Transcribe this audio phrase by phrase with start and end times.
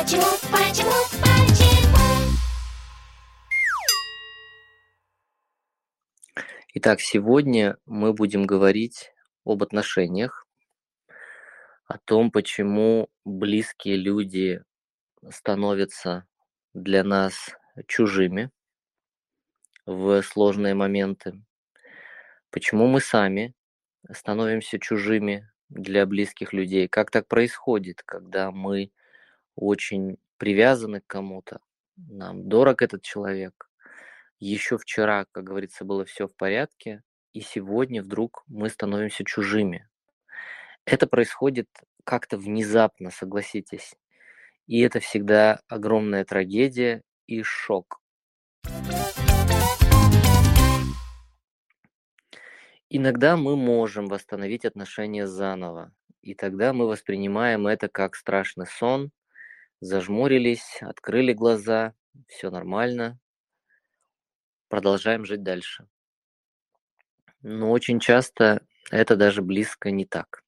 [0.00, 0.22] Почему,
[0.52, 2.38] почему, почему?
[6.74, 9.12] Итак, сегодня мы будем говорить
[9.44, 10.46] об отношениях,
[11.86, 14.62] о том, почему близкие люди
[15.30, 16.28] становятся
[16.74, 17.50] для нас
[17.88, 18.52] чужими
[19.84, 21.42] в сложные моменты,
[22.50, 23.52] почему мы сами
[24.12, 28.92] становимся чужими для близких людей, как так происходит, когда мы
[29.58, 31.60] очень привязаны к кому-то,
[31.96, 33.68] нам дорог этот человек.
[34.38, 39.88] Еще вчера, как говорится, было все в порядке, и сегодня вдруг мы становимся чужими.
[40.84, 41.68] Это происходит
[42.04, 43.96] как-то внезапно, согласитесь.
[44.66, 48.00] И это всегда огромная трагедия и шок.
[52.90, 59.10] Иногда мы можем восстановить отношения заново, и тогда мы воспринимаем это как страшный сон,
[59.80, 61.94] зажмурились, открыли глаза,
[62.26, 63.18] все нормально,
[64.68, 65.88] продолжаем жить дальше.
[67.42, 70.42] Но очень часто это даже близко не так.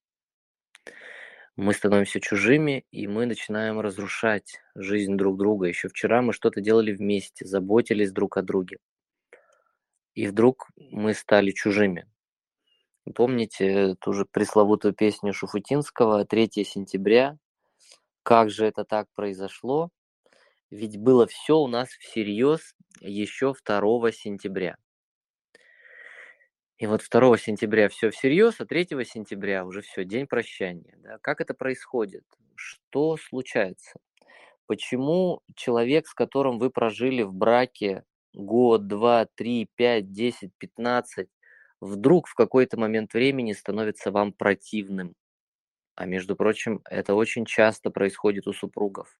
[1.56, 5.67] Мы становимся чужими, и мы начинаем разрушать жизнь друг друга.
[5.67, 8.78] Еще вчера мы что-то делали вместе, заботились друг о друге.
[10.15, 12.09] И вдруг мы стали чужими.
[13.15, 17.39] Помните ту же пресловутую песню Шуфутинского «3 сентября»?
[18.23, 19.91] Как же это так произошло?
[20.71, 24.77] Ведь было все у нас всерьез еще 2 сентября.
[26.79, 30.97] И вот 2 сентября все всерьез, а 3 сентября уже все, день прощания.
[30.99, 31.19] Да?
[31.19, 32.25] Как это происходит?
[32.55, 33.99] Что случается?
[34.67, 41.29] Почему человек, с которым вы прожили в браке год, два, три, пять, десять, пятнадцать,
[41.81, 45.15] вдруг в какой-то момент времени становится вам противным.
[46.01, 49.19] А между прочим, это очень часто происходит у супругов.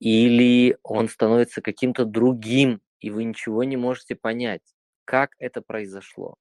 [0.00, 6.34] Или он становится каким-то другим, и вы ничего не можете понять, как это произошло.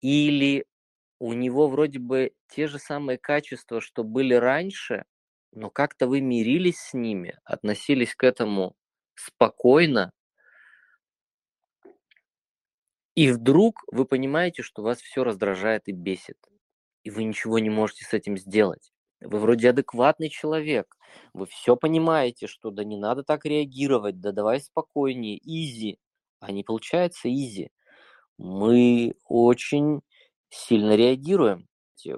[0.00, 0.64] Или
[1.18, 5.04] у него вроде бы те же самые качества, что были раньше,
[5.52, 8.76] но как-то вы мирились с ними, относились к этому
[9.14, 10.12] спокойно,
[13.16, 16.36] и вдруг вы понимаете, что вас все раздражает и бесит,
[17.06, 18.90] и вы ничего не можете с этим сделать.
[19.20, 20.96] Вы вроде адекватный человек,
[21.34, 26.00] вы все понимаете, что да не надо так реагировать, да давай спокойнее, изи.
[26.40, 27.70] А не получается изи.
[28.38, 30.00] Мы очень
[30.48, 31.68] сильно реагируем.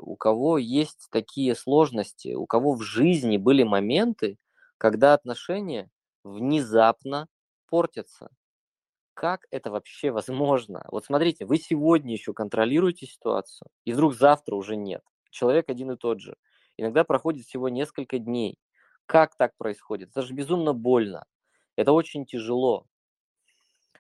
[0.00, 4.38] У кого есть такие сложности, у кого в жизни были моменты,
[4.78, 5.90] когда отношения
[6.24, 7.28] внезапно
[7.68, 8.30] портятся
[9.18, 10.86] как это вообще возможно?
[10.92, 15.02] Вот смотрите, вы сегодня еще контролируете ситуацию, и вдруг завтра уже нет.
[15.30, 16.36] Человек один и тот же.
[16.76, 18.60] Иногда проходит всего несколько дней.
[19.06, 20.10] Как так происходит?
[20.10, 21.24] Это же безумно больно.
[21.74, 22.86] Это очень тяжело.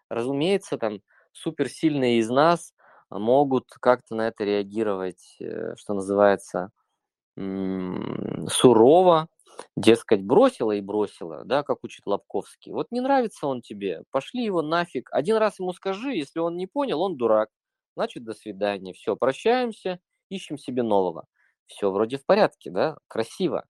[0.08, 1.00] Разумеется, там
[1.32, 2.72] суперсильные из нас
[3.10, 6.70] могут как-то на это реагировать, э, что называется,
[7.34, 9.26] сурово,
[9.76, 12.72] дескать, бросила и бросила, да, как учит Лобковский.
[12.72, 15.08] Вот не нравится он тебе, пошли его нафиг.
[15.12, 17.50] Один раз ему скажи, если он не понял, он дурак.
[17.96, 18.92] Значит, до свидания.
[18.92, 21.26] Все, прощаемся, ищем себе нового.
[21.66, 23.66] Все вроде в порядке, да, красиво.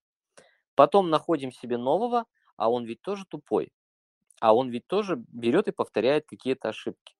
[0.75, 2.25] Потом находим себе нового,
[2.55, 3.73] а он ведь тоже тупой.
[4.39, 7.15] А он ведь тоже берет и повторяет какие-то ошибки.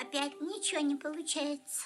[0.00, 1.84] Опять ничего не получается.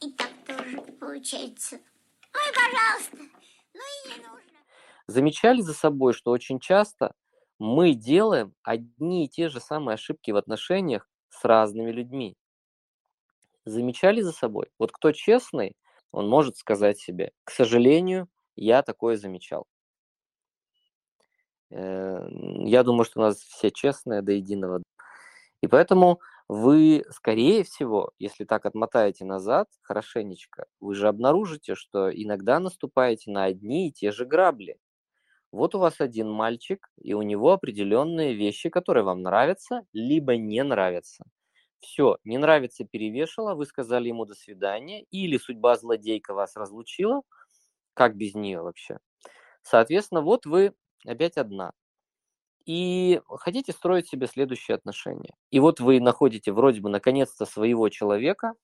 [0.00, 1.76] И так тоже получается.
[1.76, 3.18] И пожалуйста,
[3.74, 4.38] ну.
[5.06, 7.14] Замечали за собой, что очень часто
[7.58, 12.36] мы делаем одни и те же самые ошибки в отношениях с разными людьми.
[13.64, 14.70] Замечали за собой?
[14.78, 15.76] Вот кто честный,
[16.10, 19.66] он может сказать себе, к сожалению, я такое замечал.
[21.70, 22.28] Э,
[22.64, 24.82] я думаю, что у нас все честные до единого.
[25.62, 26.20] И поэтому
[26.52, 33.44] вы, скорее всего, если так отмотаете назад хорошенечко, вы же обнаружите, что иногда наступаете на
[33.44, 34.76] одни и те же грабли.
[35.52, 40.62] Вот у вас один мальчик, и у него определенные вещи, которые вам нравятся, либо не
[40.64, 41.24] нравятся.
[41.80, 47.22] Все, не нравится, перевешало, вы сказали ему до свидания, или судьба злодейка вас разлучила,
[47.94, 48.98] как без нее вообще.
[49.62, 50.74] Соответственно, вот вы
[51.06, 51.72] опять одна
[52.64, 55.34] и хотите строить себе следующие отношения.
[55.50, 58.54] И вот вы находите вроде бы наконец-то своего человека,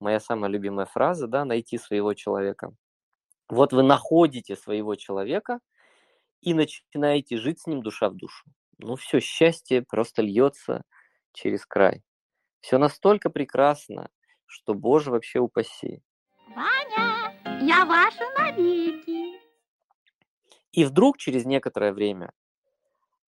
[0.00, 2.72] моя самая любимая фраза, да, найти своего человека.
[3.48, 5.60] Вот вы находите своего человека
[6.40, 8.44] и начинаете жить с ним душа в душу.
[8.78, 10.82] Ну все, счастье просто льется
[11.32, 12.02] через край.
[12.60, 14.08] Все настолько прекрасно,
[14.46, 16.02] что, Боже, вообще упаси.
[16.54, 19.38] Ваня, я ваша навеки.
[20.72, 22.32] И вдруг через некоторое время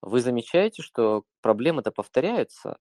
[0.02, 2.78] вы замечаете, что проблемы-то повторяются.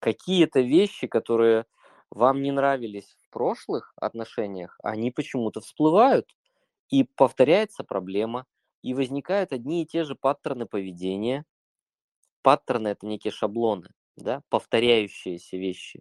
[0.00, 1.66] Какие-то вещи, которые
[2.10, 6.34] вам не нравились в прошлых отношениях, они почему-то всплывают,
[6.90, 8.46] и повторяется проблема,
[8.82, 11.44] и возникают одни и те же паттерны поведения.
[12.42, 16.00] Паттерны– это некие шаблоны, да, повторяющиеся вещи.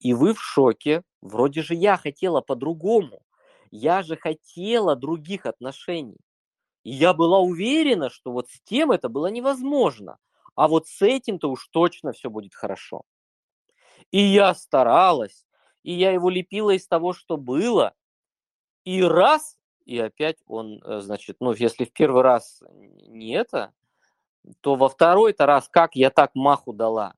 [0.00, 3.22] И вы в шоке, вроде же я хотела по-другому,
[3.70, 6.18] я же хотела других отношений.
[6.84, 10.18] И я была уверена, что вот с тем это было невозможно,
[10.54, 13.02] а вот с этим-то уж точно все будет хорошо.
[14.10, 15.46] И я старалась,
[15.82, 17.94] и я его лепила из того, что было,
[18.84, 22.62] и раз, и опять он, э, значит, ну, если в первый раз
[23.08, 23.72] не это,
[24.60, 27.14] то во второй-то раз как я так маху дала.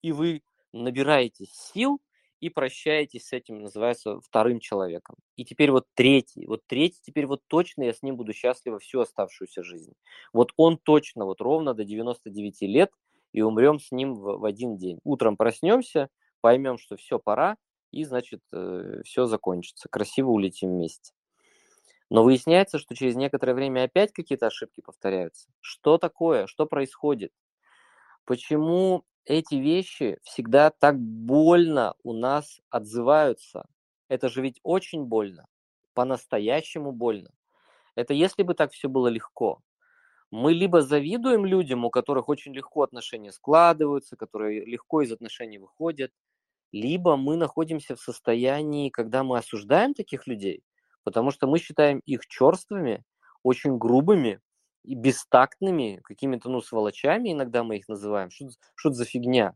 [0.00, 2.00] И вы набираете сил
[2.42, 5.14] и прощаетесь с этим, называется, вторым человеком.
[5.36, 8.98] И теперь вот третий, вот третий теперь вот точно я с ним буду счастлива всю
[8.98, 9.92] оставшуюся жизнь.
[10.32, 12.90] Вот он точно, вот ровно до 99 лет,
[13.32, 14.98] и умрем с ним в, в один день.
[15.04, 16.08] Утром проснемся,
[16.40, 17.56] поймем, что все, пора,
[17.92, 19.88] и, значит, э, все закончится.
[19.88, 21.12] Красиво улетим вместе.
[22.10, 25.48] Но выясняется, что через некоторое время опять какие-то ошибки повторяются.
[25.60, 26.48] Что такое?
[26.48, 27.30] Что происходит?
[28.24, 33.66] Почему эти вещи всегда так больно у нас отзываются?
[34.08, 35.46] Это же ведь очень больно,
[35.94, 37.30] по-настоящему больно.
[37.96, 39.60] Это если бы так все было легко.
[40.30, 46.10] Мы либо завидуем людям, у которых очень легко отношения складываются, которые легко из отношений выходят,
[46.72, 50.62] либо мы находимся в состоянии, когда мы осуждаем таких людей,
[51.04, 53.04] потому что мы считаем их черствыми,
[53.42, 54.40] очень грубыми
[54.84, 58.30] и бестактными, какими-то, ну, сволочами иногда мы их называем.
[58.74, 59.54] Что, за фигня?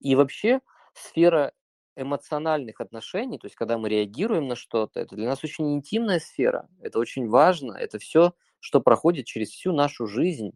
[0.00, 0.60] И вообще
[0.94, 1.52] сфера
[1.96, 6.68] эмоциональных отношений, то есть когда мы реагируем на что-то, это для нас очень интимная сфера,
[6.80, 10.52] это очень важно, это все, что проходит через всю нашу жизнь.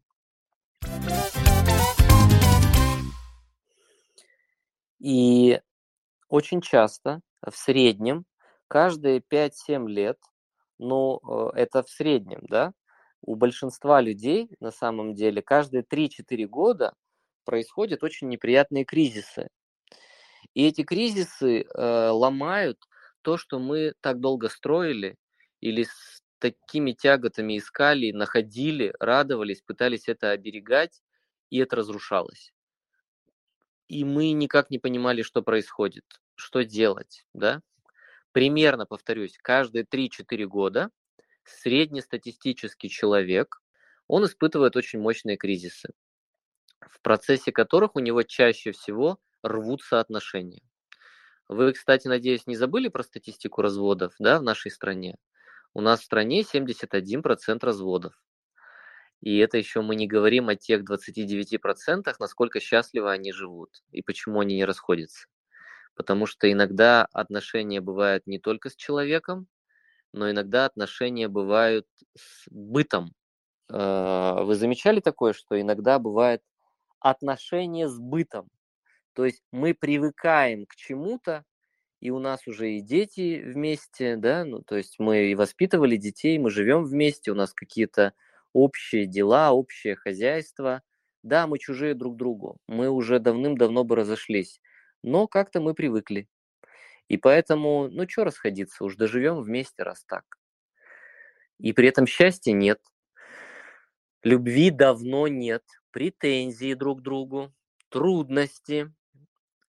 [5.01, 5.61] И
[6.29, 8.25] очень часто в среднем
[8.69, 10.19] каждые 5-7 лет,
[10.79, 12.73] ну, э, это в среднем, да,
[13.23, 16.95] у большинства людей на самом деле каждые 3-4 года
[17.45, 19.49] происходят очень неприятные кризисы.
[20.55, 22.79] И эти кризисы э, ломают
[23.23, 25.17] то, что мы так долго строили
[25.61, 31.03] или с такими тяготами искали, находили, радовались, пытались это оберегать,
[31.51, 32.53] и это разрушалось.
[33.89, 36.05] И мы никак не понимали, что происходит,
[36.35, 37.63] что делать, да?
[38.33, 40.91] примерно, повторюсь, каждые 3-4 года
[41.45, 43.61] среднестатистический человек,
[44.09, 45.91] он испытывает очень мощные кризисы,
[46.81, 50.63] в процессе которых у него чаще всего рвутся отношения.
[51.49, 55.17] Вы, кстати, надеюсь, не забыли про статистику разводов да, в нашей стране?
[55.75, 58.15] У нас в стране 71% разводов.
[59.21, 64.41] И это еще мы не говорим о тех 29%, насколько счастливо они живут и почему
[64.41, 65.27] они не расходятся
[65.95, 69.47] потому что иногда отношения бывают не только с человеком,
[70.13, 71.87] но иногда отношения бывают
[72.17, 73.13] с бытом.
[73.71, 76.43] А, вы замечали такое, что иногда бывает
[77.01, 78.49] отношения с бытом?
[79.15, 81.45] То есть мы привыкаем к чему-то,
[82.01, 86.39] и у нас уже и дети вместе, да, ну, то есть мы и воспитывали детей,
[86.39, 88.15] мы живем вместе, у нас какие-то
[88.53, 90.83] общие дела, общее хозяйство.
[91.23, 94.61] Да, мы чужие друг другу, мы уже давным-давно бы разошлись
[95.05, 96.29] но как-то мы привыкли.
[97.09, 100.25] И поэтому, ну что расходиться, уж доживем вместе, раз так.
[101.59, 102.81] И при этом счастья нет.
[104.23, 107.53] Любви давно нет, претензии друг к другу,
[107.89, 108.93] трудности.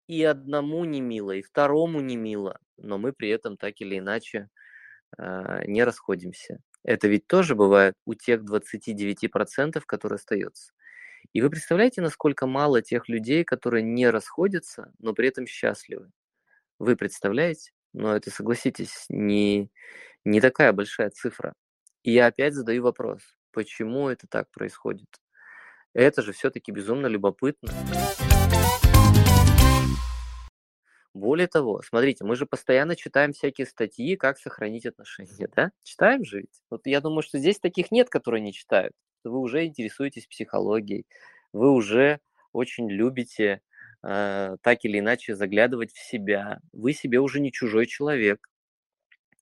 [0.07, 4.49] И одному не мило, и второму не мило, но мы при этом так или иначе
[5.17, 6.59] э, не расходимся.
[6.83, 10.73] Это ведь тоже бывает у тех 29%, которые остаются.
[11.33, 16.11] И вы представляете, насколько мало тех людей, которые не расходятся, но при этом счастливы?
[16.79, 17.71] Вы представляете?
[17.93, 19.69] Но это, согласитесь, не,
[20.23, 21.53] не такая большая цифра.
[22.03, 25.07] И я опять задаю вопрос, почему это так происходит?
[25.93, 27.71] Это же все-таки безумно любопытно.
[31.13, 35.71] Более того, смотрите, мы же постоянно читаем всякие статьи, как сохранить отношения, да?
[35.83, 36.61] Читаем же ведь?
[36.69, 38.93] Вот я думаю, что здесь таких нет, которые не читают
[39.29, 41.05] вы уже интересуетесь психологией,
[41.53, 42.19] вы уже
[42.53, 43.61] очень любите
[44.05, 48.47] э, так или иначе заглядывать в себя, вы себе уже не чужой человек,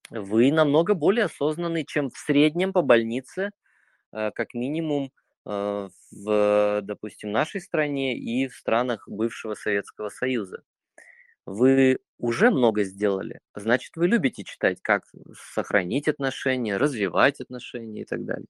[0.09, 3.51] вы намного более осознанный, чем в среднем по больнице,
[4.13, 5.11] э, как минимум
[5.45, 10.63] э, в, допустим, нашей стране и в странах бывшего Советского Союза.
[11.45, 15.03] Вы уже много сделали, значит, вы любите читать, как
[15.53, 18.47] сохранить отношения, развивать отношения и так далее.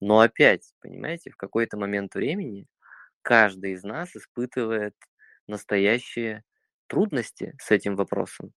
[0.00, 2.66] Но опять, понимаете, в какой-то момент времени
[3.22, 4.94] каждый из нас испытывает
[5.46, 6.44] настоящие
[6.86, 8.52] трудности с этим вопросом.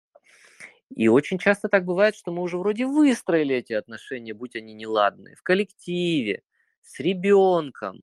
[0.89, 5.35] И очень часто так бывает, что мы уже вроде выстроили эти отношения, будь они неладные,
[5.35, 6.43] в коллективе,
[6.81, 8.01] с ребенком.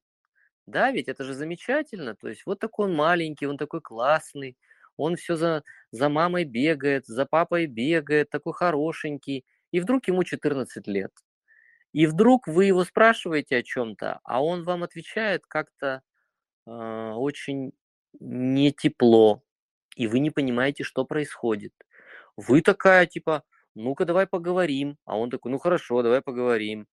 [0.66, 2.14] Да, ведь это же замечательно.
[2.14, 4.56] То есть вот такой он маленький, он такой классный,
[4.96, 9.44] он все за, за мамой бегает, за папой бегает, такой хорошенький.
[9.72, 11.12] И вдруг ему 14 лет.
[11.92, 16.02] И вдруг вы его спрашиваете о чем-то, а он вам отвечает как-то
[16.66, 17.72] э, очень
[18.20, 19.42] не тепло,
[19.96, 21.72] и вы не понимаете, что происходит.
[22.36, 23.44] Вы такая, типа,
[23.74, 26.86] ну-ка давай поговорим, а он такой, ну хорошо, давай поговорим.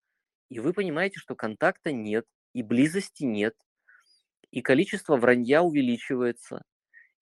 [0.51, 3.55] И вы понимаете, что контакта нет, и близости нет,
[4.51, 6.65] и количество вранья увеличивается,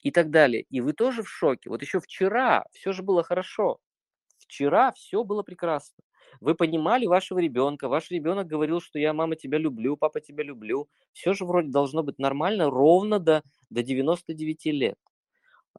[0.01, 0.63] и так далее.
[0.71, 1.71] И вы тоже в шоке.
[1.71, 3.79] Вот еще вчера все же было хорошо.
[4.39, 6.03] Вчера все было прекрасно.
[6.41, 10.89] Вы понимали вашего ребенка, ваш ребенок говорил, что я, мама, тебя люблю, папа, тебя люблю.
[11.13, 14.99] Все же вроде должно быть нормально ровно до, до 99 лет.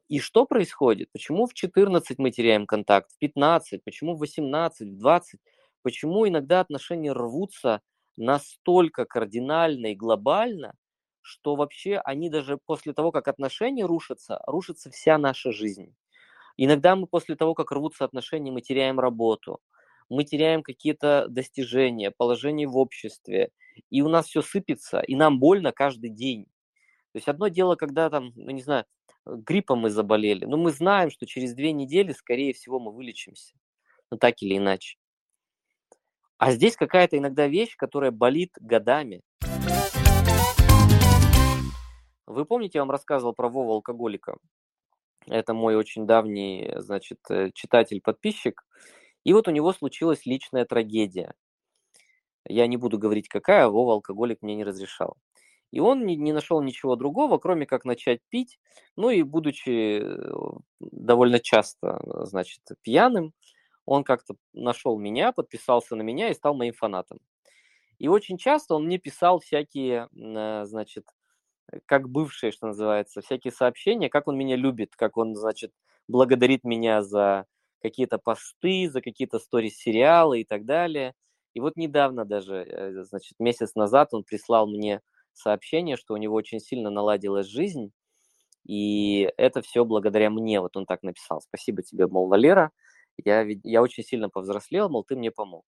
[0.08, 1.10] И что происходит?
[1.12, 5.40] Почему в 14 мы теряем контакт, в 15, почему в 18, в 20?
[5.82, 7.80] Почему иногда отношения рвутся
[8.16, 10.74] настолько кардинально и глобально,
[11.22, 15.94] что вообще они даже после того, как отношения рушатся, рушится вся наша жизнь.
[16.56, 19.60] Иногда мы после того, как рвутся отношения, мы теряем работу,
[20.10, 23.50] мы теряем какие-то достижения, положение в обществе,
[23.88, 26.44] и у нас все сыпется, и нам больно каждый день.
[27.12, 28.84] То есть одно дело, когда там, ну не знаю,
[29.24, 33.54] гриппом мы заболели, но мы знаем, что через две недели, скорее всего, мы вылечимся.
[34.10, 34.98] Ну так или иначе.
[36.38, 39.22] А здесь какая-то иногда вещь, которая болит годами.
[42.26, 44.36] Вы помните, я вам рассказывал про Вову алкоголика?
[45.26, 48.64] Это мой очень давний, значит, э, читатель-подписчик.
[49.24, 51.34] И вот у него случилась личная трагедия.
[52.48, 55.16] Я не буду говорить, какая, Вова алкоголик мне не разрешал.
[55.70, 58.58] И он не, не нашел ничего другого, кроме как начать пить.
[58.96, 60.32] Ну и будучи э,
[60.80, 63.32] довольно часто, значит, пьяным,
[63.86, 67.18] он как-то нашел меня, подписался на меня и стал моим фанатом.
[67.98, 71.06] И очень часто он мне писал всякие, э, значит,
[71.86, 75.72] как бывшие, что называется, всякие сообщения, как он меня любит, как он, значит,
[76.08, 77.46] благодарит меня за
[77.80, 81.14] какие-то посты, за какие-то сторис-сериалы и так далее.
[81.54, 85.00] И вот недавно даже, э, значит, месяц назад он прислал мне
[85.32, 87.92] сообщение, что у него очень сильно наладилась жизнь,
[88.66, 90.60] и это все благодаря мне.
[90.60, 91.40] Вот он так написал.
[91.40, 92.70] Спасибо тебе, мол, Валера,
[93.24, 95.64] я, я очень сильно повзрослел, мол, ты мне помог.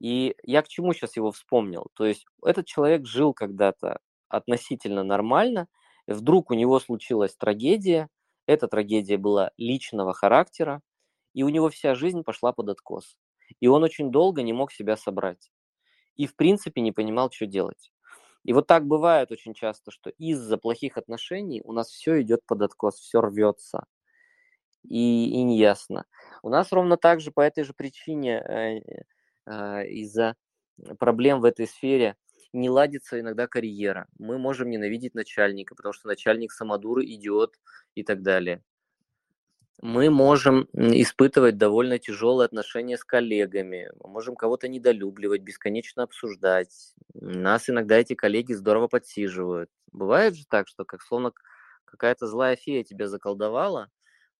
[0.00, 1.86] И я к чему сейчас его вспомнил?
[1.94, 5.68] То есть этот человек жил когда-то относительно нормально,
[6.06, 8.08] вдруг у него случилась трагедия,
[8.46, 10.82] эта трагедия была личного характера,
[11.36, 13.18] и у него вся жизнь пошла под откос.
[13.60, 15.52] И он очень долго не мог себя собрать.
[16.16, 17.92] И в принципе не понимал, что делать.
[18.44, 22.62] И вот так бывает очень часто, что из-за плохих отношений у нас все идет под
[22.62, 23.84] откос, все рвется.
[24.82, 26.06] И, и неясно.
[26.42, 28.80] У нас ровно так же по этой же причине э,
[29.44, 30.36] э, из-за
[30.98, 32.16] проблем в этой сфере
[32.54, 34.08] не ладится иногда карьера.
[34.18, 37.56] Мы можем ненавидеть начальника, потому что начальник самодур, идиот
[37.94, 38.62] и так далее.
[39.82, 46.94] Мы можем испытывать довольно тяжелые отношения с коллегами, мы можем кого-то недолюбливать, бесконечно обсуждать.
[47.12, 49.70] Нас иногда эти коллеги здорово подсиживают.
[49.92, 51.32] Бывает же так, что как словно
[51.84, 53.90] какая-то злая фея тебя заколдовала,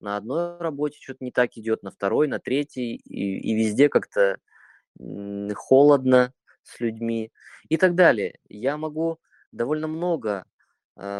[0.00, 4.38] на одной работе что-то не так идет, на второй, на третьей, и, и везде как-то
[5.55, 7.31] холодно, с людьми
[7.69, 8.38] и так далее.
[8.49, 9.19] Я могу
[9.52, 10.45] довольно много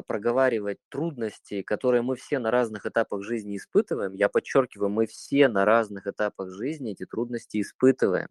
[0.07, 4.15] проговаривать трудности, которые мы все на разных этапах жизни испытываем.
[4.15, 8.29] Я подчеркиваю, мы все на разных этапах жизни эти трудности испытываем.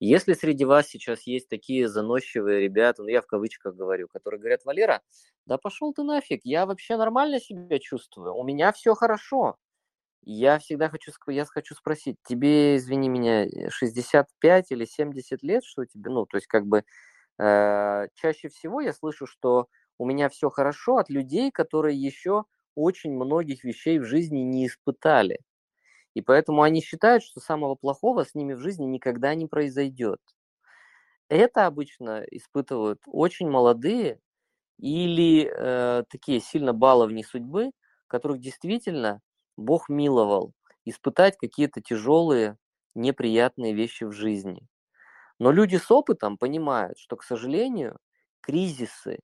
[0.00, 4.64] Если среди вас сейчас есть такие заносчивые ребята, ну я в кавычках говорю, которые говорят,
[4.64, 5.02] Валера,
[5.46, 9.56] да пошел ты нафиг, я вообще нормально себя чувствую, у меня все хорошо.
[10.24, 16.10] Я всегда хочу, я хочу спросить, тебе, извини меня, 65 или 70 лет, что тебе,
[16.10, 16.84] ну, то есть как бы
[17.38, 23.12] э, чаще всего я слышу, что у меня все хорошо от людей, которые еще очень
[23.12, 25.40] многих вещей в жизни не испытали.
[26.14, 30.20] И поэтому они считают, что самого плохого с ними в жизни никогда не произойдет.
[31.28, 34.20] Это обычно испытывают очень молодые
[34.78, 37.72] или э, такие сильно баловни судьбы,
[38.08, 39.20] которых действительно
[39.56, 42.58] Бог миловал испытать какие-то тяжелые,
[42.94, 44.68] неприятные вещи в жизни.
[45.38, 47.98] Но люди с опытом понимают, что, к сожалению,
[48.40, 49.20] кризисы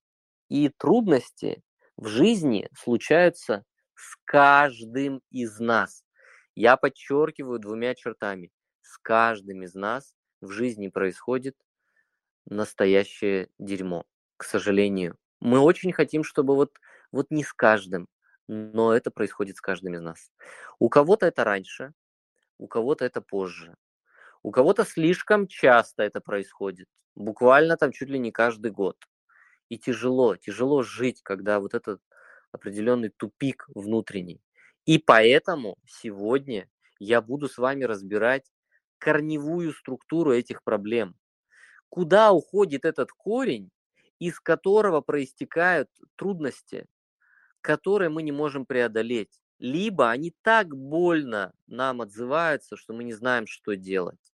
[0.49, 1.63] и трудности
[1.97, 6.05] в жизни случаются с каждым из нас.
[6.55, 8.51] Я подчеркиваю двумя чертами.
[8.83, 11.57] С каждым из нас в жизни происходит
[12.47, 14.05] настоящее дерьмо,
[14.37, 15.17] к сожалению.
[15.41, 16.73] Мы очень хотим, чтобы вот,
[17.13, 18.09] вот не с каждым,
[18.49, 20.31] но это происходит с каждым из нас.
[20.79, 21.93] У кого-то это раньше,
[22.59, 23.77] у кого-то это позже.
[24.43, 28.97] У кого-то слишком часто это происходит, буквально там чуть ли не каждый год.
[29.69, 32.01] И тяжело, тяжело жить, когда вот этот
[32.53, 34.41] определенный тупик внутренний.
[34.87, 36.69] И поэтому сегодня
[36.99, 38.51] я буду с вами разбирать
[38.99, 41.17] корневую структуру этих проблем.
[41.89, 43.71] Куда уходит этот корень,
[44.19, 46.87] из которого проистекают трудности,
[47.61, 49.41] которые мы не можем преодолеть.
[49.59, 54.34] Либо они так больно нам отзываются, что мы не знаем, что делать.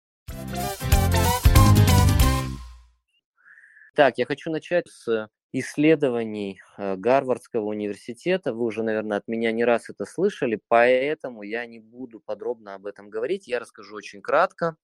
[3.98, 8.54] Так, я хочу начать с исследований э, Гарвардского университета.
[8.54, 12.86] Вы уже, наверное, от меня не раз это слышали, поэтому я не буду подробно об
[12.86, 13.48] этом говорить.
[13.48, 14.76] Я расскажу очень кратко.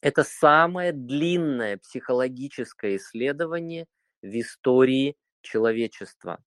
[0.00, 3.86] Это самое длинное психологическое исследование
[4.22, 6.42] в истории человечества.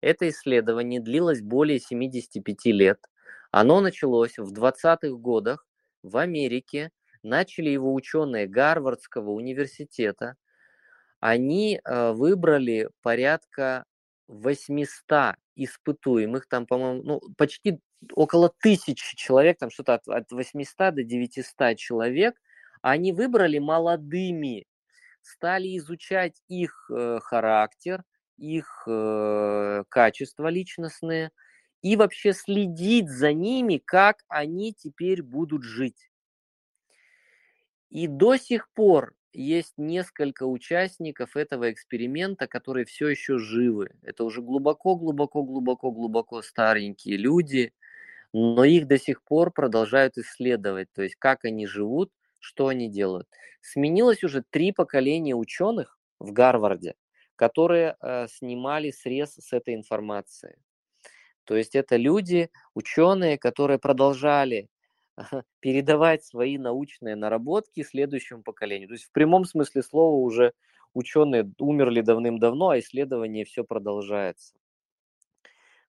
[0.00, 3.04] Это исследование длилось более 75 лет.
[3.50, 5.66] Оно началось в 20-х годах
[6.02, 6.90] в Америке.
[7.22, 10.36] Начали его ученые Гарвардского университета–
[11.20, 13.84] они э, выбрали порядка
[14.28, 17.80] 800 испытуемых, там, по-моему, ну, почти
[18.12, 22.36] около тысячи человек, там что-то от, от 800 до 900 человек,
[22.82, 24.66] они выбрали молодыми,
[25.22, 28.04] стали изучать их э, характер,
[28.36, 31.32] их э, качества личностные
[31.82, 36.10] и вообще следить за ними, как они теперь будут жить.
[37.90, 43.90] И до сих пор есть несколько участников этого эксперимента, которые все еще живы.
[44.02, 47.72] Это уже глубоко, глубоко, глубоко, глубоко старенькие люди,
[48.32, 53.28] но их до сих пор продолжают исследовать, то есть как они живут, что они делают.
[53.60, 56.94] Сменилось уже три поколения ученых в Гарварде,
[57.36, 60.58] которые э, снимали срез с этой информации.
[61.44, 64.68] То есть это люди, ученые, которые продолжали
[65.60, 68.88] передавать свои научные наработки следующему поколению.
[68.88, 70.52] То есть в прямом смысле слова уже
[70.94, 74.54] ученые умерли давным-давно, а исследование все продолжается.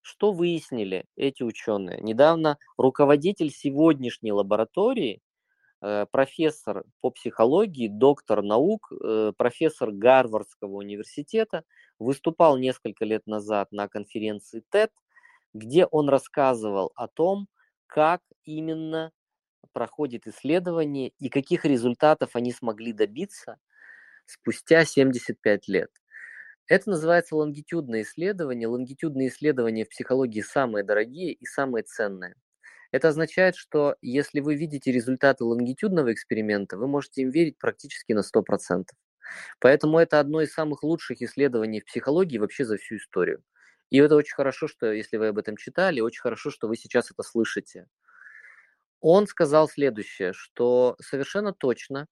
[0.01, 1.99] Что выяснили эти ученые?
[2.01, 5.21] Недавно руководитель сегодняшней лаборатории,
[5.81, 11.63] э, профессор по психологии, доктор наук, э, профессор Гарвардского университета,
[11.99, 14.91] выступал несколько лет назад на конференции TED,
[15.53, 17.47] где он рассказывал о том,
[17.87, 19.11] как именно
[19.73, 23.57] проходит исследование и каких результатов они смогли добиться
[24.25, 25.91] спустя 75 лет.
[26.67, 28.67] Это называется лонгитюдное исследование.
[28.67, 32.35] Лонгитюдные исследования в психологии самые дорогие и самые ценные.
[32.91, 38.23] Это означает, что если вы видите результаты лонгитюдного эксперимента, вы можете им верить практически на
[38.23, 38.95] 100%.
[39.59, 43.43] Поэтому это одно из самых лучших исследований в психологии вообще за всю историю.
[43.89, 47.11] И это очень хорошо, что если вы об этом читали, очень хорошо, что вы сейчас
[47.11, 47.87] это слышите.
[49.01, 52.07] Он сказал следующее, что совершенно точно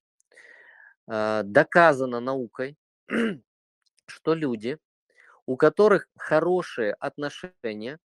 [1.06, 2.76] э, доказано наукой,
[4.06, 4.78] что люди,
[5.46, 7.98] у которых хорошие отношения,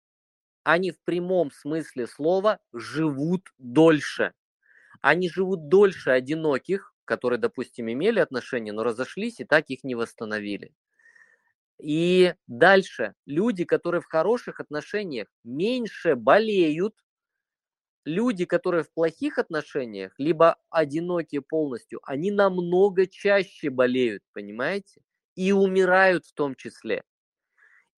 [0.64, 4.34] они в прямом смысле слова живут дольше.
[5.02, 10.74] Они живут дольше одиноких, которые, допустим, имели отношения, но разошлись и так их не восстановили.
[11.80, 16.96] И дальше люди, которые в хороших отношениях меньше болеют,
[18.06, 25.02] люди, которые в плохих отношениях, либо одинокие полностью, они намного чаще болеют, понимаете?
[25.36, 27.04] И умирают в том числе.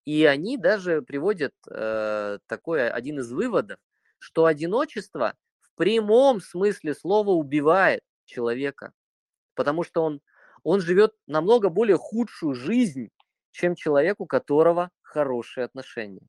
[0.06, 3.80] И они даже приводят э, такой один из выводов,
[4.20, 8.94] что одиночество в прямом смысле слова убивает человека,
[9.56, 10.22] потому что он,
[10.64, 13.10] он живет намного более худшую жизнь,
[13.52, 16.28] чем человек, у которого хорошие отношения.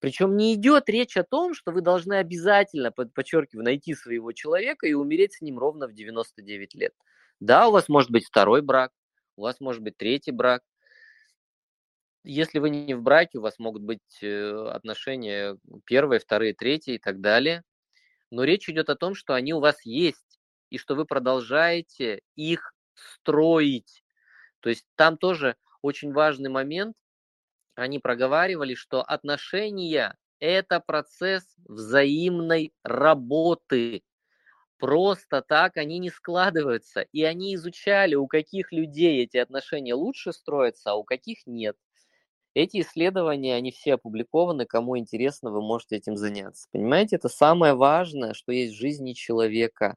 [0.00, 4.92] Причем не идет речь о том, что вы должны обязательно, подчеркиваю, найти своего человека и
[4.92, 6.94] умереть с ним ровно в 99 лет.
[7.40, 8.92] Да, у вас может быть второй брак,
[9.36, 10.62] у вас может быть третий брак.
[12.24, 16.98] Если вы не в браке, у вас могут быть э, отношения первые, вторые, третьи и
[16.98, 17.62] так далее.
[18.30, 22.74] Но речь идет о том, что они у вас есть, и что вы продолжаете их
[22.94, 24.04] строить.
[24.60, 26.96] То есть там тоже очень важный момент,
[27.78, 34.02] они проговаривали, что отношения– это процесс взаимной работы.
[34.78, 37.02] Просто так они не складываются.
[37.12, 41.76] И они изучали, у каких людей эти отношения лучше строятся, а у каких нет.
[42.54, 46.68] Эти исследования, они все опубликованы, кому интересно, вы можете этим заняться.
[46.72, 49.94] Понимаете, это самое важное, что есть в жизни человека.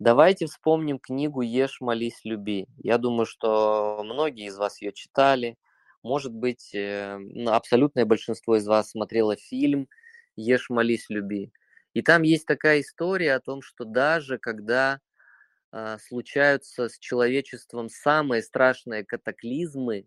[0.00, 2.66] Давайте вспомним книгу «Ешь, молись, люби».
[2.78, 5.56] Я думаю, что многие из вас ее читали.
[6.02, 9.88] Может быть, э, абсолютное большинство из вас смотрело фильм
[10.36, 11.52] «Ешь, молись, люби».
[11.92, 15.00] И там есть такая история о том, что даже когда
[15.72, 20.06] а, случаются с человечеством самые страшные катаклизмы,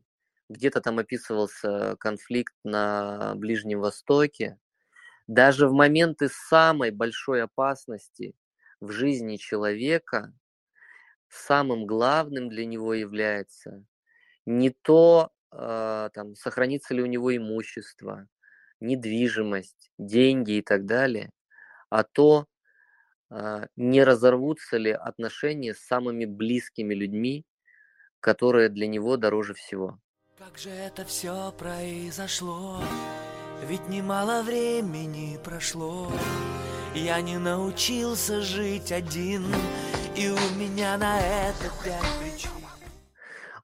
[0.49, 4.59] где-то там описывался конфликт на Ближнем Востоке,
[5.27, 8.35] даже в моменты самой большой опасности
[8.81, 10.33] в жизни человека
[11.29, 13.85] самым главным для него является
[14.45, 15.31] не то,
[16.13, 18.27] там, сохранится ли у него имущество,
[18.79, 21.31] недвижимость, деньги и так далее,
[21.89, 22.45] а то,
[23.31, 27.45] э, не разорвутся ли отношения с самыми близкими людьми,
[28.19, 29.99] которые для него дороже всего.
[30.37, 32.81] Как же это все произошло?
[33.67, 36.11] Ведь немало времени прошло,
[36.95, 39.45] я не научился жить один,
[40.17, 42.52] и у меня на это пять причин.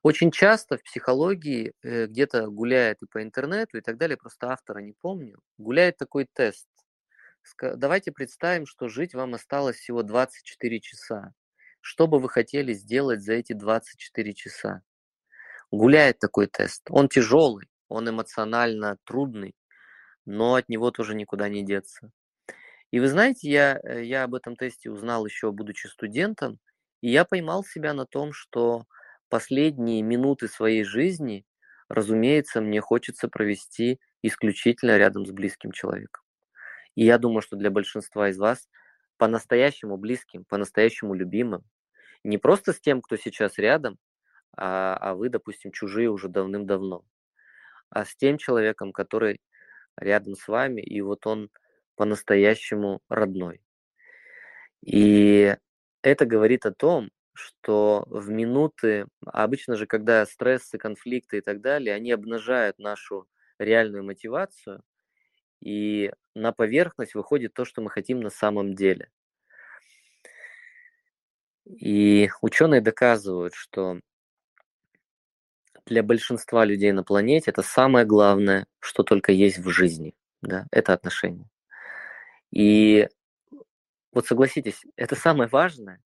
[0.02, 4.80] Очень часто в психологии э, где-то гуляет и по интернету и так далее, просто автора
[4.80, 6.66] не помню, гуляет такой тест.
[7.60, 11.34] Давайте представим, что жить вам осталось всего 24 часа.
[11.82, 14.82] Что бы вы хотели сделать за эти 24 часа?
[15.70, 16.82] Гуляет такой тест.
[16.88, 19.54] Он тяжелый, он эмоционально трудный,
[20.24, 22.10] но от него тоже никуда не деться.
[22.90, 26.58] И вы знаете, я, э, я об этом тесте узнал еще будучи студентом,
[27.02, 28.86] и я поймал себя на том, что
[29.30, 31.46] последние минуты своей жизни,
[31.88, 36.22] разумеется, мне хочется провести исключительно рядом с близким человеком.
[36.94, 38.68] И я думаю, что для большинства из вас
[39.16, 41.64] по-настоящему близким, по-настоящему любимым,
[42.24, 43.98] не просто с тем, кто сейчас рядом,
[44.56, 47.04] а, а вы, допустим, чужие уже давным-давно,
[47.88, 49.40] а с тем человеком, который
[49.96, 51.50] рядом с вами, и вот он
[51.96, 53.62] по-настоящему родной.
[54.82, 55.56] И
[56.02, 61.94] это говорит о том, что в минуты, обычно же, когда стрессы, конфликты и так далее,
[61.94, 63.26] они обнажают нашу
[63.58, 64.82] реальную мотивацию,
[65.60, 69.10] и на поверхность выходит то, что мы хотим на самом деле.
[71.66, 74.00] И ученые доказывают, что
[75.86, 80.14] для большинства людей на планете это самое главное, что только есть в жизни.
[80.42, 81.50] Да, это отношения.
[82.50, 83.08] И
[84.12, 86.00] вот согласитесь, это самое важное,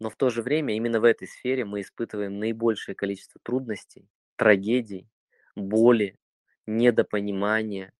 [0.00, 5.08] но в то же время именно в этой сфере мы испытываем наибольшее количество трудностей, трагедий,
[5.56, 6.18] боли,
[6.66, 7.92] недопонимания,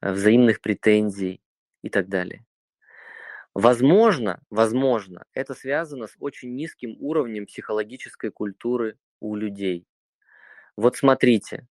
[0.00, 1.40] э, взаимных претензий
[1.82, 2.44] и так далее.
[3.54, 9.86] Возможно, возможно, это связано с очень низким уровнем психологической культуры у людей.
[10.76, 11.66] Вот смотрите,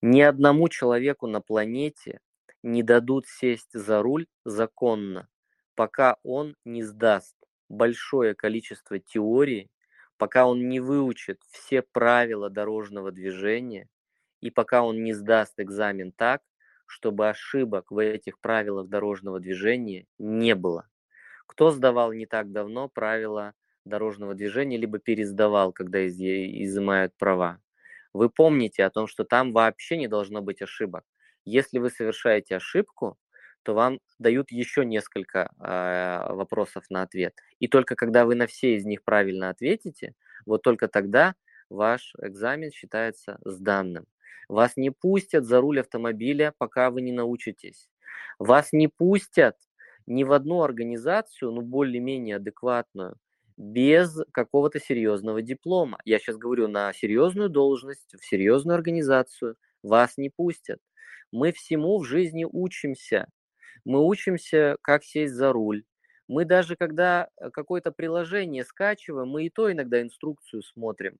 [0.00, 2.20] ни одному человеку на планете
[2.62, 5.28] не дадут сесть за руль законно,
[5.74, 7.36] пока он не сдаст
[7.68, 9.70] большое количество теории,
[10.16, 13.88] пока он не выучит все правила дорожного движения
[14.40, 16.42] и пока он не сдаст экзамен так,
[16.86, 20.88] чтобы ошибок в этих правилах дорожного движения не было.
[21.46, 23.54] Кто сдавал не так давно правила
[23.84, 27.60] дорожного движения, либо пересдавал, когда изымают права?
[28.12, 31.04] вы помните о том, что там вообще не должно быть ошибок.
[31.44, 33.18] Если вы совершаете ошибку,
[33.68, 37.34] то вам дают еще несколько э, вопросов на ответ.
[37.58, 40.14] И только когда вы на все из них правильно ответите,
[40.46, 41.34] вот только тогда
[41.68, 44.06] ваш экзамен считается сданным.
[44.48, 47.90] Вас не пустят за руль автомобиля, пока вы не научитесь.
[48.38, 49.58] Вас не пустят
[50.06, 53.16] ни в одну организацию, ну, более-менее адекватную,
[53.58, 55.98] без какого-то серьезного диплома.
[56.06, 59.56] Я сейчас говорю на серьезную должность, в серьезную организацию.
[59.82, 60.80] Вас не пустят.
[61.32, 63.28] Мы всему в жизни учимся.
[63.84, 65.84] Мы учимся, как сесть за руль.
[66.28, 71.18] Мы даже, когда э, какое-то приложение скачиваем, мы и то иногда инструкцию смотрим.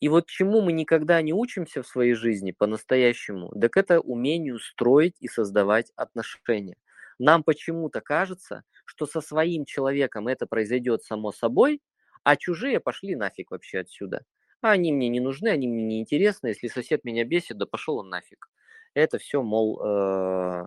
[0.00, 5.16] И вот чему мы никогда не учимся в своей жизни по-настоящему, так это умению строить
[5.20, 6.76] и создавать отношения.
[7.18, 11.80] Нам почему-то кажется, что со своим человеком это произойдет само собой,
[12.24, 14.24] а чужие пошли нафиг вообще отсюда.
[14.60, 16.48] А они мне не нужны, они мне не интересны.
[16.48, 18.50] Если сосед меня бесит, да пошел он нафиг.
[18.94, 20.66] Это все, мол, э,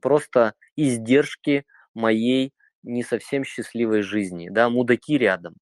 [0.00, 5.56] просто издержки моей не совсем счастливой жизни, да, мудаки рядом.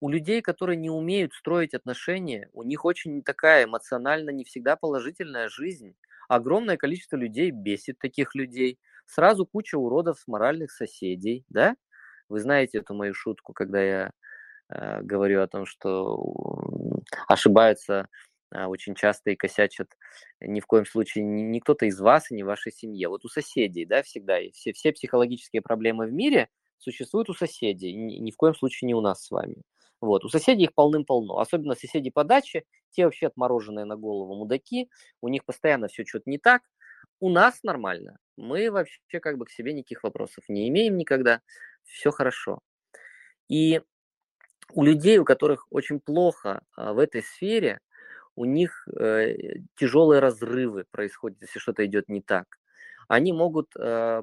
[0.00, 5.48] У людей, которые не умеют строить отношения, у них очень такая эмоционально не всегда положительная
[5.48, 5.94] жизнь.
[6.28, 11.76] Огромное количество людей бесит таких людей сразу куча уродов с моральных соседей, да?
[12.28, 14.10] Вы знаете эту мою шутку, когда я
[14.70, 16.20] э, говорю о том, что
[17.28, 18.08] ошибаются
[18.52, 19.96] очень часто и косячат
[20.40, 23.08] ни в коем случае ни кто-то из вас и не вашей семье.
[23.08, 24.38] Вот у соседей, да, всегда.
[24.40, 28.88] И все, все психологические проблемы в мире существует у соседей, ни, ни в коем случае
[28.88, 29.62] не у нас с вами.
[30.00, 30.24] Вот.
[30.24, 35.28] У соседей их полным-полно, особенно соседи по даче, те вообще отмороженные на голову мудаки, у
[35.28, 36.62] них постоянно все что-то не так.
[37.20, 41.40] У нас нормально, мы вообще как бы к себе никаких вопросов не имеем никогда,
[41.84, 42.58] все хорошо.
[43.48, 43.80] И
[44.74, 47.80] у людей, у которых очень плохо а, в этой сфере,
[48.36, 49.34] у них э,
[49.76, 52.46] тяжелые разрывы происходят, если что-то идет не так.
[53.08, 54.22] Они могут э,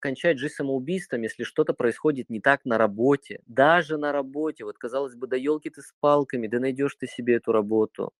[0.00, 3.40] кончать жизнь самоубийством, если что-то происходит не так на работе.
[3.46, 4.64] Даже на работе.
[4.64, 8.12] Вот, казалось бы, да елки ты с палками, да найдешь ты себе эту работу.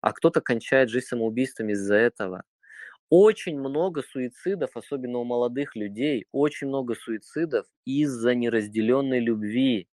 [0.00, 2.44] А кто-то кончает жизнь самоубийством из-за этого.
[3.10, 9.88] Очень много суицидов, особенно у молодых людей, очень много суицидов из-за неразделенной любви.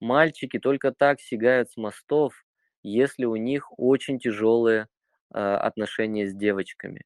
[0.00, 2.44] Мальчики только так сигают с мостов,
[2.82, 4.88] если у них очень тяжелые
[5.32, 7.02] э, отношения с девочками.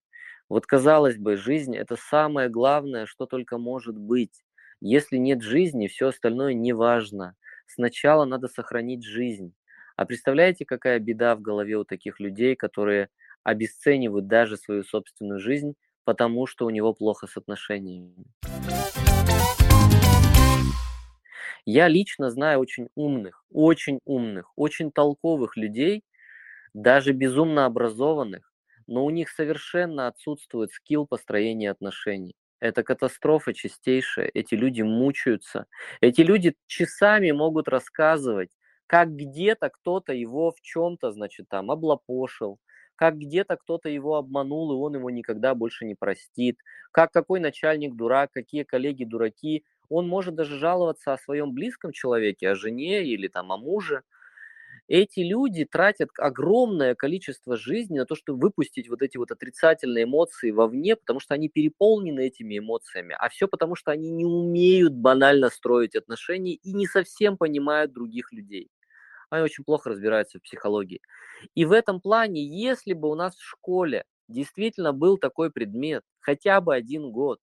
[0.49, 4.45] Вот казалось бы, жизнь это самое главное, что только может быть.
[4.81, 7.37] Если нет жизни, все остальное не важно.
[7.67, 9.55] Сначала надо сохранить жизнь.
[9.97, 13.09] А представляете, какая беда в голове у таких людей, которые
[13.45, 18.27] обесценивают даже свою собственную жизнь, потому что у него плохо с отношениями.
[21.67, 26.03] Я лично знаю очень умных, очень умных, очень толковых людей,
[26.75, 28.53] даже безумно образованных,
[28.87, 32.35] но у них совершенно отсутствует скилл построения отношений.
[32.61, 34.31] Это катастрофа чистейшая.
[34.35, 35.67] Эти люди мучаются.
[36.01, 38.51] Эти люди часами могут рассказывать,
[38.87, 42.59] как где-то кто-то его в чем-то, значит, там облапошил,
[42.97, 46.59] как где-то кто-то его обманул, и он его никогда больше не простит,
[46.93, 52.51] как какой начальник дурак, какие коллеги дураки, он может даже жаловаться о своем близком человеке,
[52.51, 54.03] о жене или там о муже.
[54.89, 60.51] Эти люди тратят огромное количество жизни на то, чтобы выпустить вот эти вот отрицательные эмоции
[60.51, 65.51] вовне, потому что они переполнены этими эмоциями, а все потому, что они не умеют банально
[65.51, 68.71] строить отношения и не совсем понимают других людей.
[69.31, 71.01] Они очень плохо разбираются в психологии.
[71.55, 76.61] И в этом плане, если бы у нас в школе действительно был такой предмет, хотя
[76.61, 77.41] бы один год,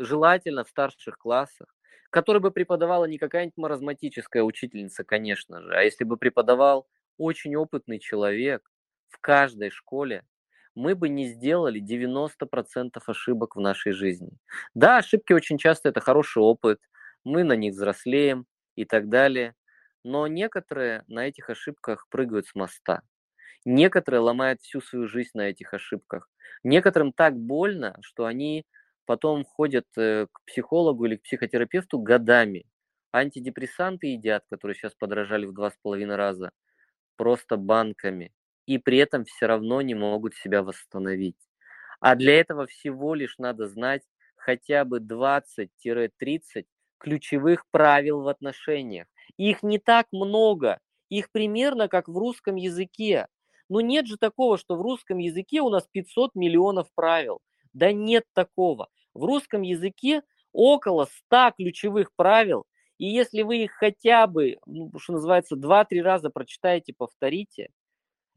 [0.00, 1.68] желательно в старших классах,
[2.10, 7.98] который бы преподавала не какая-нибудь маразматическая учительница, конечно же, а если бы преподавал очень опытный
[8.00, 8.70] человек
[9.08, 10.24] в каждой школе,
[10.74, 14.32] мы бы не сделали 90% ошибок в нашей жизни.
[14.74, 16.80] Да, ошибки очень часто это хороший опыт,
[17.24, 19.54] мы на них взрослеем и так далее,
[20.04, 23.02] но некоторые на этих ошибках прыгают с моста.
[23.64, 26.28] Некоторые ломают всю свою жизнь на этих ошибках.
[26.62, 28.64] Некоторым так больно, что они
[29.10, 32.64] потом ходят э, к психологу или к психотерапевту годами.
[33.12, 36.52] Антидепрессанты едят, которые сейчас подорожали в два с половиной раза,
[37.16, 38.32] просто банками.
[38.66, 41.34] И при этом все равно не могут себя восстановить.
[41.98, 44.04] А для этого всего лишь надо знать
[44.36, 46.66] хотя бы 20-30
[46.98, 49.08] ключевых правил в отношениях.
[49.36, 53.26] Их не так много, их примерно как в русском языке.
[53.68, 57.40] Но нет же такого, что в русском языке у нас 500 миллионов правил.
[57.72, 58.88] Да нет такого.
[59.14, 62.64] В русском языке около 100 ключевых правил,
[62.98, 67.70] и если вы их хотя бы, ну, что называется, 2-3 раза прочитаете, повторите,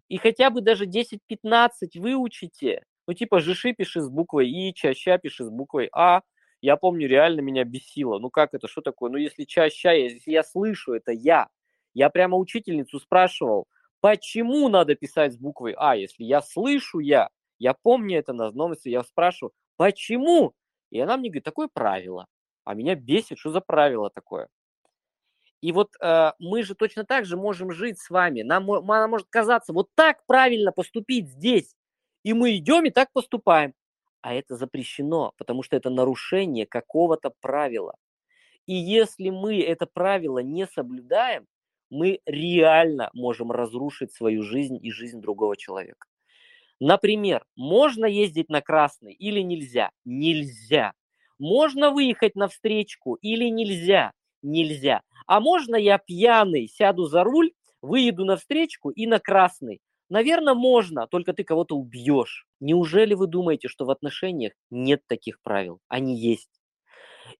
[0.09, 5.45] и хотя бы даже 10-15 выучите, ну типа жиши пиши с буквой И, чаща пиши
[5.45, 6.21] с буквой А,
[6.61, 8.19] я помню, реально меня бесило.
[8.19, 9.11] Ну как это, что такое?
[9.11, 11.47] Ну если чаща, если я слышу, это я.
[11.93, 13.67] Я прямо учительницу спрашивал,
[14.01, 18.89] почему надо писать с буквой А, если я слышу я, я помню это на новости,
[18.89, 20.53] я спрашиваю, почему?
[20.93, 22.27] И она мне говорит, такое правило.
[22.65, 24.47] А меня бесит, что за правило такое?
[25.59, 28.43] И вот э, мы же точно так же можем жить с вами.
[28.43, 31.75] Нам, нам может казаться, вот так правильно поступить здесь.
[32.21, 33.73] И мы идем и так поступаем.
[34.21, 37.95] А это запрещено, потому что это нарушение какого-то правила.
[38.67, 41.47] И если мы это правило не соблюдаем,
[41.89, 46.07] мы реально можем разрушить свою жизнь и жизнь другого человека.
[46.79, 49.91] Например, можно ездить на красный или нельзя?
[50.05, 50.93] Нельзя.
[51.39, 54.11] Можно выехать на встречку или нельзя?
[54.41, 55.01] Нельзя.
[55.27, 59.79] А можно я пьяный сяду за руль, выеду на встречку и на красный?
[60.09, 62.45] Наверное, можно, только ты кого-то убьешь.
[62.59, 65.79] Неужели вы думаете, что в отношениях нет таких правил?
[65.87, 66.49] Они есть.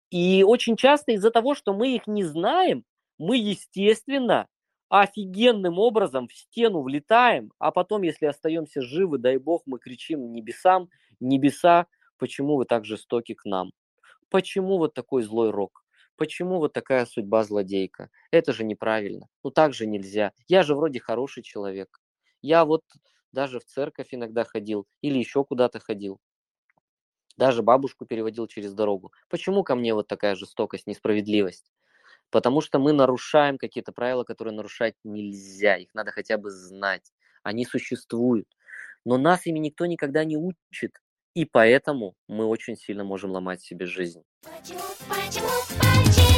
[0.09, 2.83] И очень часто из-за того, что мы их не знаем,
[3.17, 4.47] мы, естественно,
[5.01, 10.89] офигенным образом в стену влетаем, а потом, если остаемся живы, дай бог, мы кричим небесам,
[11.19, 11.87] небеса,
[12.19, 13.71] почему вы так жестоки к нам?
[14.29, 15.85] Почему вот такой злой рок?
[16.17, 18.09] Почему вот такая судьба злодейка?
[18.31, 19.27] Это же неправильно.
[19.43, 20.33] Ну так же нельзя.
[20.47, 22.01] Я же вроде хороший человек.
[22.41, 22.83] Я вот
[23.31, 26.19] даже в церковь иногда ходил или еще куда-то ходил.
[27.37, 29.11] Даже бабушку переводил через дорогу.
[29.29, 31.71] Почему ко мне вот такая жестокость, несправедливость?
[32.33, 35.75] Потому что мы нарушаем какие-то правила, которые нарушать нельзя.
[35.75, 37.13] Их надо хотя бы знать.
[37.43, 38.47] Они существуют.
[39.05, 40.99] Но нас ими никто никогда не учит.
[41.35, 44.23] И поэтому мы очень сильно можем ломать себе жизнь.
[44.41, 46.32] Почему, почему, почему?